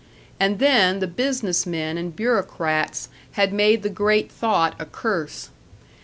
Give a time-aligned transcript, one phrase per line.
[0.39, 5.51] And then the business men and bureaucrats had made the great thought a curse.